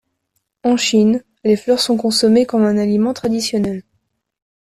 En 0.63 0.77
Chine, 0.77 1.23
les 1.43 1.55
fleurs 1.55 1.79
sont 1.79 1.95
consommées 1.95 2.47
comme 2.47 2.63
un 2.65 2.79
aliment 2.79 3.13
traditionnel. 3.13 3.83